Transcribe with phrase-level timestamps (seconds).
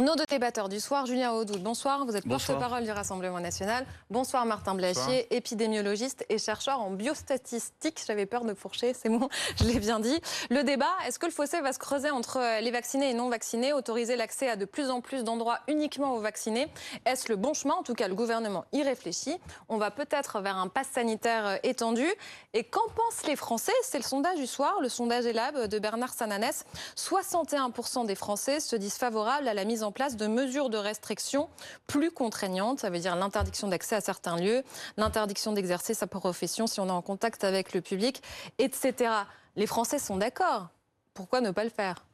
[0.00, 2.06] Nos deux débatteurs du soir, Julien Audoul, bonsoir.
[2.06, 3.84] Vous êtes porte-parole du Rassemblement national.
[4.08, 8.02] Bonsoir Martin Blachier, épidémiologiste et chercheur en biostatistique.
[8.06, 10.18] J'avais peur de fourcher, c'est bon, je l'ai bien dit.
[10.48, 13.74] Le débat, est-ce que le fossé va se creuser entre les vaccinés et non vaccinés
[13.74, 16.68] Autoriser l'accès à de plus en plus d'endroits uniquement aux vaccinés?
[17.04, 17.74] Est-ce le bon chemin?
[17.74, 19.36] En tout cas, le gouvernement y réfléchit.
[19.68, 22.06] On va peut-être vers un pass sanitaire étendu.
[22.54, 23.72] Et qu'en pensent les Français?
[23.82, 26.64] C'est le sondage du soir, le sondage ELAB de Bernard Sananès.
[26.96, 31.48] 61% des Français se disent favorables à la mise en place de mesures de restriction
[31.86, 32.80] plus contraignantes.
[32.80, 34.62] Ça veut dire l'interdiction d'accès à certains lieux,
[34.96, 38.22] l'interdiction d'exercer sa profession si on est en contact avec le public,
[38.58, 39.12] etc.
[39.56, 40.68] Les Français sont d'accord.
[41.14, 42.04] Pourquoi ne pas le faire?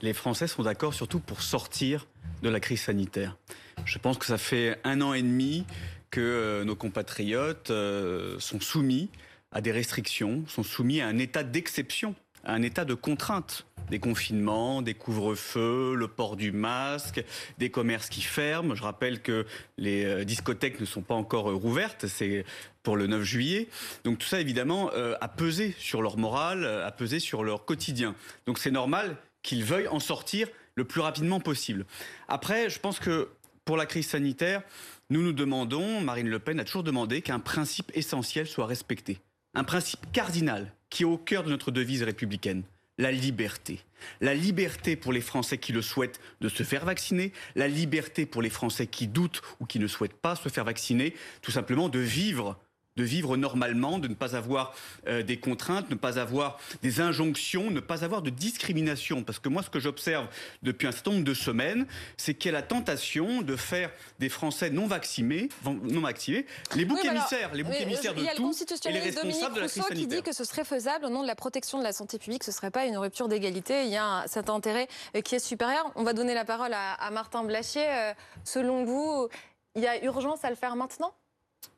[0.00, 2.06] Les Français sont d'accord surtout pour sortir
[2.42, 3.36] de la crise sanitaire.
[3.84, 5.64] Je pense que ça fait un an et demi
[6.10, 9.10] que euh, nos compatriotes euh, sont soumis
[9.52, 12.14] à des restrictions, sont soumis à un état d'exception,
[12.44, 17.22] un état de contrainte des confinements, des couvre-feux, le port du masque,
[17.58, 18.74] des commerces qui ferment.
[18.74, 19.44] Je rappelle que
[19.76, 22.46] les euh, discothèques ne sont pas encore euh, rouvertes, c'est
[22.82, 23.68] pour le 9 juillet.
[24.04, 28.14] Donc tout ça, évidemment, euh, a pesé sur leur morale, a pesé sur leur quotidien.
[28.46, 31.84] Donc c'est normal qu'ils veuillent en sortir le plus rapidement possible.
[32.28, 33.28] Après, je pense que
[33.66, 34.62] pour la crise sanitaire,
[35.10, 39.18] nous nous demandons, Marine Le Pen a toujours demandé qu'un principe essentiel soit respecté.
[39.54, 42.62] Un principe cardinal qui est au cœur de notre devise républicaine
[42.98, 43.80] la liberté.
[44.20, 48.42] La liberté pour les Français qui le souhaitent de se faire vacciner, la liberté pour
[48.42, 51.98] les Français qui doutent ou qui ne souhaitent pas se faire vacciner, tout simplement de
[51.98, 52.58] vivre
[52.96, 54.74] de vivre normalement, de ne pas avoir
[55.06, 59.22] euh, des contraintes, ne pas avoir des injonctions, ne pas avoir de discrimination.
[59.22, 60.26] Parce que moi, ce que j'observe
[60.62, 64.28] depuis un certain nombre de semaines, c'est qu'il y a la tentation de faire des
[64.28, 68.52] Français non vaccinés, non vaccinés, les boucs émissaires, les boucs émissaires de tout,
[68.84, 71.26] et les responsables de la crise qui dit que ce serait faisable au nom de
[71.26, 73.84] la protection de la santé publique, ce ne serait pas une rupture d'égalité.
[73.84, 75.90] Il y a cet intérêt euh, qui est supérieur.
[75.94, 77.86] On va donner la parole à Martin Blachier.
[77.88, 78.12] Euh,
[78.44, 79.28] selon vous,
[79.74, 81.14] il y a urgence à le faire maintenant?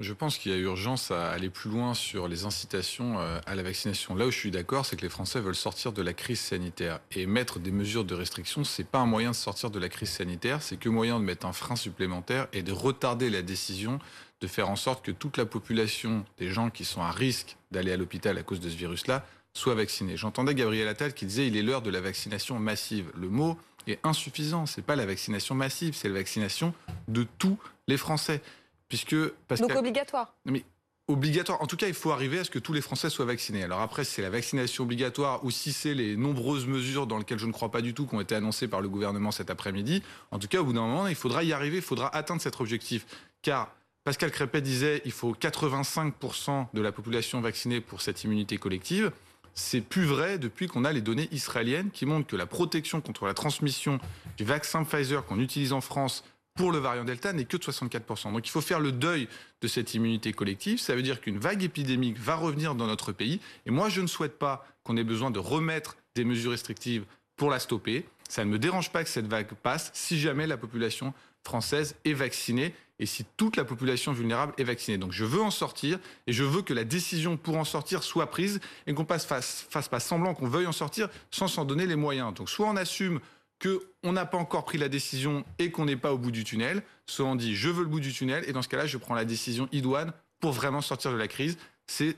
[0.00, 3.56] Je pense qu'il y a urgence à aller plus loin sur les incitations euh, à
[3.56, 4.14] la vaccination.
[4.14, 7.00] Là où je suis d'accord, c'est que les Français veulent sortir de la crise sanitaire.
[7.10, 10.10] Et mettre des mesures de restriction, c'est pas un moyen de sortir de la crise
[10.10, 13.98] sanitaire, c'est que moyen de mettre un frein supplémentaire et de retarder la décision
[14.40, 17.90] de faire en sorte que toute la population des gens qui sont à risque d'aller
[17.90, 20.16] à l'hôpital à cause de ce virus-là soit vaccinée.
[20.16, 23.10] J'entendais Gabriel Attal qui disait il est l'heure de la vaccination massive.
[23.16, 24.66] Le mot est insuffisant.
[24.66, 26.72] C'est pas la vaccination massive, c'est la vaccination
[27.08, 28.40] de tous les Français.
[28.88, 30.64] Puisque, Donc obligatoire mais
[31.08, 31.60] obligatoire.
[31.62, 33.62] En tout cas, il faut arriver à ce que tous les Français soient vaccinés.
[33.62, 37.46] Alors après, c'est la vaccination obligatoire ou si c'est les nombreuses mesures dans lesquelles je
[37.46, 40.02] ne crois pas du tout qui ont été annoncées par le gouvernement cet après-midi.
[40.30, 42.60] En tout cas, au bout d'un moment, il faudra y arriver, il faudra atteindre cet
[42.60, 43.06] objectif.
[43.42, 49.10] Car Pascal Crépet disait il faut 85% de la population vaccinée pour cette immunité collective.
[49.54, 53.26] C'est plus vrai depuis qu'on a les données israéliennes qui montrent que la protection contre
[53.26, 53.98] la transmission
[54.36, 56.22] du vaccin Pfizer qu'on utilise en France
[56.58, 58.32] pour le variant Delta n'est que de 64%.
[58.32, 59.28] Donc il faut faire le deuil
[59.62, 60.80] de cette immunité collective.
[60.80, 63.40] Ça veut dire qu'une vague épidémique va revenir dans notre pays.
[63.64, 67.04] Et moi, je ne souhaite pas qu'on ait besoin de remettre des mesures restrictives
[67.36, 68.06] pour la stopper.
[68.28, 71.14] Ça ne me dérange pas que cette vague passe si jamais la population
[71.44, 74.98] française est vaccinée et si toute la population vulnérable est vaccinée.
[74.98, 78.28] Donc je veux en sortir et je veux que la décision pour en sortir soit
[78.30, 78.58] prise
[78.88, 81.94] et qu'on passe fasse, fasse pas semblant qu'on veuille en sortir sans s'en donner les
[81.94, 82.34] moyens.
[82.34, 83.20] Donc soit on assume
[83.60, 86.82] qu'on n'a pas encore pris la décision et qu'on n'est pas au bout du tunnel,
[87.06, 89.14] soit on dit je veux le bout du tunnel et dans ce cas-là, je prends
[89.14, 91.58] la décision idoine pour vraiment sortir de la crise.
[91.86, 92.16] C'est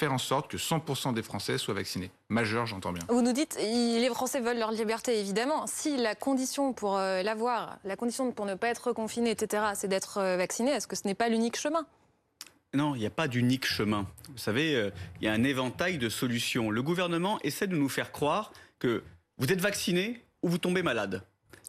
[0.00, 2.10] faire en sorte que 100% des Français soient vaccinés.
[2.30, 3.04] Majeur, j'entends bien.
[3.08, 5.66] Vous nous dites, les Français veulent leur liberté, évidemment.
[5.66, 9.88] Si la condition pour euh, l'avoir, la condition pour ne pas être confiné, etc., c'est
[9.88, 11.86] d'être euh, vacciné, est-ce que ce n'est pas l'unique chemin?
[12.72, 14.06] Non, il n'y a pas d'unique chemin.
[14.30, 14.90] Vous savez, euh,
[15.20, 16.70] il y a un éventail de solutions.
[16.70, 19.02] Le gouvernement essaie de nous faire croire que
[19.36, 21.22] vous êtes vacciné, ou vous tombez malade.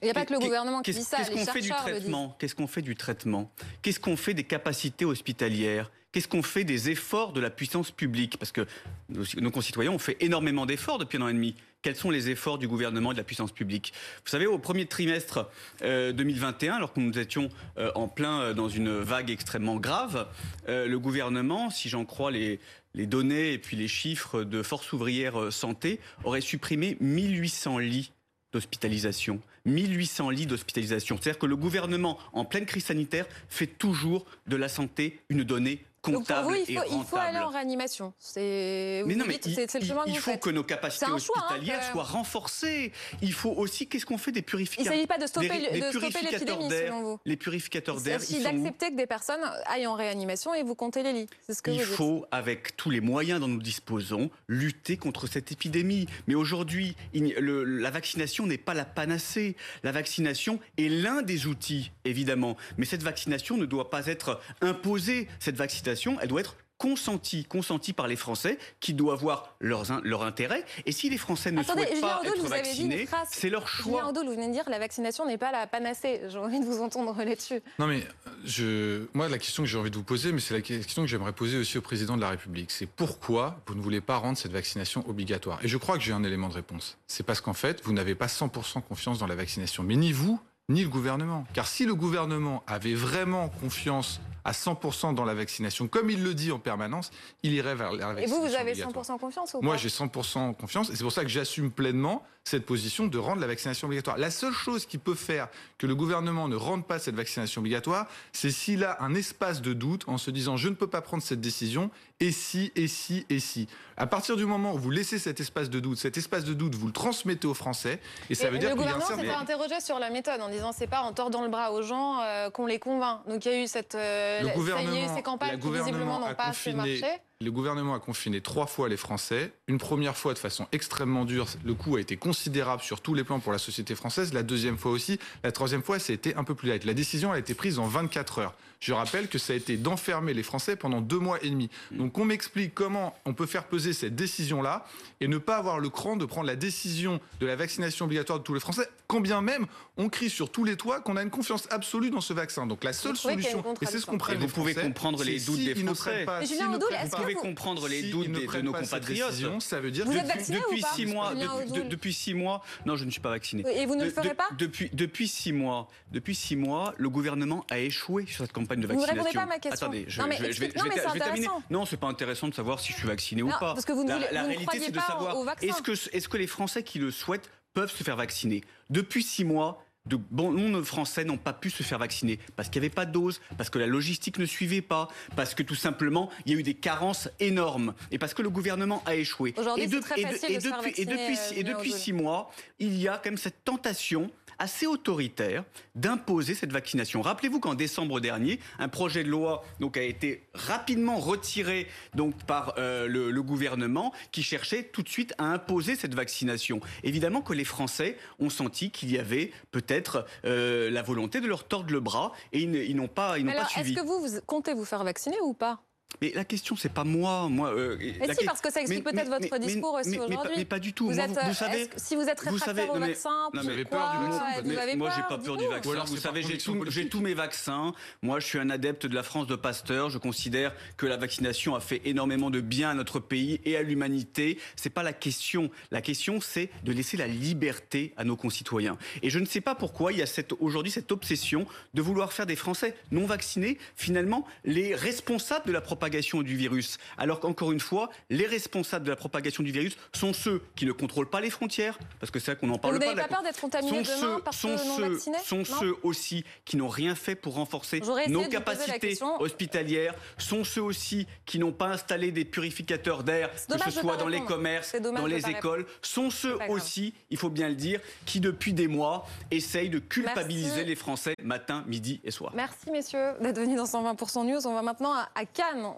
[0.00, 1.18] Il n'y a pas que le gouvernement qui dit ça.
[1.18, 3.50] Qu'est-ce qu'on fait du traitement Qu'est-ce qu'on fait du traitement
[3.82, 8.38] Qu'est-ce qu'on fait des capacités hospitalières Qu'est-ce qu'on fait des efforts de la puissance publique
[8.38, 8.66] Parce que
[9.10, 11.54] nos concitoyens ont fait énormément d'efforts depuis un an et demi.
[11.82, 13.92] Quels sont les efforts du gouvernement et de la puissance publique
[14.24, 15.50] Vous savez, au premier trimestre
[15.82, 20.26] 2021, euh, alors que nous étions euh, en plein euh, dans une vague extrêmement grave,
[20.66, 22.58] le gouvernement, si j'en crois les,
[22.94, 28.12] les données et puis les chiffres de Force ouvrière santé, aurait supprimé 1800 lits
[28.52, 31.18] d'hospitalisation, 1800 lits d'hospitalisation.
[31.20, 35.84] C'est-à-dire que le gouvernement, en pleine crise sanitaire, fait toujours de la santé une donnée
[36.12, 38.12] comptable Donc pour vous, il faut, il faut aller en réanimation.
[38.18, 40.40] C'est mais non, mais c'est le chemin il, il faut faites.
[40.42, 42.92] que nos capacités choix, hein, hospitalières soient renforcées.
[43.22, 45.58] Il faut aussi, qu'est-ce qu'on fait des Il ne purificateurs s'agit pas de stopper, les,
[45.58, 47.20] le- les de stopper purificateurs l'épidémie, d'air, selon vous.
[47.24, 50.62] les purificateurs Il d'air, s'agit sont où d'accepter que des personnes aillent en réanimation et
[50.62, 51.26] vous comptez les lits.
[51.46, 51.94] C'est ce que il vous dites.
[51.94, 56.06] faut, avec tous les moyens dont nous disposons, lutter contre cette épidémie.
[56.26, 59.56] Mais aujourd'hui, il le- la vaccination n'est pas la panacée.
[59.82, 62.56] La vaccination est l'un des outils, évidemment.
[62.76, 65.28] Mais cette vaccination ne doit pas être imposée.
[65.40, 65.78] Cette vaccination,
[66.20, 70.64] elle doit être consentie, consentie par les Français qui doivent avoir leurs, in- leur intérêt.
[70.86, 74.08] Et si les Français ne Attendez, souhaitent Julien pas être vaccinés, c'est leur Julien choix.
[74.10, 76.20] Audoul, vous venez de dire que la vaccination n'est pas la panacée.
[76.28, 77.60] J'ai envie de vous entendre là-dessus.
[77.80, 78.06] Non mais
[78.44, 81.08] je, moi la question que j'ai envie de vous poser, mais c'est la question que
[81.08, 84.38] j'aimerais poser aussi au président de la République, c'est pourquoi vous ne voulez pas rendre
[84.38, 85.58] cette vaccination obligatoire?
[85.64, 86.96] Et je crois que j'ai un élément de réponse.
[87.08, 90.40] C'est parce qu'en fait vous n'avez pas 100% confiance dans la vaccination, mais ni vous
[90.70, 91.44] ni le gouvernement.
[91.54, 96.34] Car si le gouvernement avait vraiment confiance à 100% dans la vaccination, comme il le
[96.34, 97.10] dit en permanence,
[97.42, 99.04] il irait vers la Et vaccination vous, vous avez obligatoire.
[99.04, 102.22] 100% confiance ou Moi, pas j'ai 100% confiance et c'est pour ça que j'assume pleinement
[102.48, 104.16] cette position de rendre la vaccination obligatoire.
[104.16, 108.06] La seule chose qui peut faire que le gouvernement ne rende pas cette vaccination obligatoire,
[108.32, 111.22] c'est s'il a un espace de doute en se disant je ne peux pas prendre
[111.22, 111.90] cette décision
[112.20, 113.68] et si, et si, et si.
[113.96, 116.74] À partir du moment où vous laissez cet espace de doute, cet espace de doute,
[116.74, 119.26] vous le transmettez aux Français et ça Et veut dire le a un gouvernement s'est
[119.26, 119.40] certain...
[119.40, 122.50] interrogé sur la méthode en disant c'est pas en tordant le bras aux gens euh,
[122.50, 123.20] qu'on les convainc.
[123.28, 125.70] Donc il y a eu cette Le euh, ça y est, gouvernement- ces campagnes qui
[125.70, 127.18] visiblement n'ont pas fait confiné- marcher.
[127.40, 129.52] Le gouvernement a confiné trois fois les Français.
[129.68, 131.46] Une première fois de façon extrêmement dure.
[131.64, 134.32] Le coût a été considérable sur tous les plans pour la société française.
[134.32, 135.20] La deuxième fois aussi.
[135.44, 136.84] La troisième fois, ça a été un peu plus light.
[136.84, 138.54] La décision a été prise en 24 heures.
[138.80, 141.68] Je rappelle que ça a été d'enfermer les Français pendant deux mois et demi.
[141.92, 144.84] Donc on m'explique comment on peut faire peser cette décision-là
[145.20, 148.44] et ne pas avoir le cran de prendre la décision de la vaccination obligatoire de
[148.44, 151.30] tous les Français, quand bien même on crie sur tous les toits qu'on a une
[151.30, 152.68] confiance absolue dans ce vaccin.
[152.68, 155.64] Donc la seule solution, et c'est ce qu'on Et vous pouvez comprendre les doutes si
[155.64, 156.24] des Français.
[156.46, 159.28] Julien Audoul, est-ce pas- Vous pouvez vous- comprendre les S'ils doutes des- de nos compatriotes.
[159.30, 161.88] décision, ça veut dire Vous que- êtes vacciné depuis ou pas, six mois, de- de-
[161.88, 163.64] depuis six mois, non, je ne suis pas vacciné.
[163.80, 167.08] Et vous ne le ferez de- pas depuis, depuis six mois, depuis six mois, le
[167.10, 169.22] gouvernement a échoué sur cette campagne de Vous ne vaccination.
[169.24, 169.86] répondez pas à ma question.
[169.86, 171.48] Attendez, je, Non, mais je vais, je vais- non, mais c'est je vais terminer.
[171.70, 173.74] Non, c'est pas intéressant de savoir si je suis vacciné ou pas.
[173.74, 175.44] parce que vous ne la, voulez- la vous réalité, croyez c'est de pas savoir au
[175.44, 175.66] vaccin.
[175.66, 178.64] est-ce que, est-ce que les Français qui le souhaitent peuvent se faire vacciner.
[178.90, 179.84] Depuis six mois.
[180.08, 182.94] De bon nombre de Français n'ont pas pu se faire vacciner parce qu'il n'y avait
[182.94, 186.52] pas de dose, parce que la logistique ne suivait pas, parce que tout simplement il
[186.52, 189.54] y a eu des carences énormes et parce que le gouvernement a échoué.
[189.56, 191.38] Aujourd'hui, Et c'est très et de- facile et de se faire depuis- et vacciner, depuis-
[191.56, 195.62] euh, et depuis six mois, il y a quand même cette tentation assez autoritaire
[195.94, 197.22] d'imposer cette vaccination.
[197.22, 202.74] Rappelez-vous qu'en décembre dernier, un projet de loi donc a été rapidement retiré donc par
[202.78, 206.80] euh, le, le gouvernement qui cherchait tout de suite à imposer cette vaccination.
[207.04, 209.97] Évidemment que les Français ont senti qu'il y avait peut-être
[210.44, 213.58] euh, la volonté de leur tordre le bras et ils, n'ont pas ils n'ont pas
[213.58, 213.94] alors, est-ce suivi.
[213.94, 215.80] que vous, vous comptez vous faire vacciner ou pas?
[216.22, 217.68] Mais la question c'est pas moi, moi.
[217.72, 220.10] euh, Mais la si, que- parce que ça explique peut-être votre mais- discours mais- aussi
[220.10, 220.54] mais- mais pas- aujourd'hui.
[220.56, 221.08] Mais pas du tout.
[221.10, 221.88] Vous Moi, êtes, vous, euh, vous savez.
[221.96, 224.00] si vous êtes vous réfractaire savez- au non, mais- vaccin, non, mais- Vous avez peur
[224.10, 224.78] du pourquoi vaccin, Vous peut-être.
[224.82, 225.88] avez moi, j'ai pas peur du vaccin.
[225.88, 227.92] Ou alors, Vous savez, j'ai tous mes vaccins.
[228.22, 230.08] Moi, je suis un adepte de la France de Pasteur.
[230.10, 233.82] Je considère que la vaccination a fait énormément de bien à notre pays et à
[233.82, 234.58] l'humanité.
[234.76, 235.70] C'est pas la question.
[235.90, 238.96] La question, c'est de laisser la liberté à nos concitoyens.
[239.22, 240.26] Et je ne sais pas pourquoi il y a
[240.58, 245.80] aujourd'hui cette obsession de vouloir faire des Français non vaccinés, finalement, les responsables de la
[245.98, 246.98] propagation du virus.
[247.16, 250.92] Alors qu'encore une fois, les responsables de la propagation du virus sont ceux qui ne
[250.92, 253.06] contrôlent pas les frontières, parce que c'est vrai qu'on n'en parle Vous pas.
[253.06, 255.56] n'avez pas peur d'être contaminé sont demain ceux, parce sont que non ceux, vacciné sont
[255.58, 261.26] Non ceux aussi qui n'ont rien fait pour renforcer nos capacités hospitalières, sont ceux aussi
[261.46, 265.48] qui n'ont pas installé des purificateurs d'air, que ce soit dans les commerces, dans les
[265.50, 269.98] écoles, sont ceux aussi, il faut bien le dire, qui depuis des mois essayent de
[269.98, 270.84] culpabiliser Merci.
[270.84, 272.52] les Français matin, midi et soir.
[272.54, 274.64] Merci messieurs d'être venus dans 120% News.
[274.66, 275.92] On va maintenant à Cannes.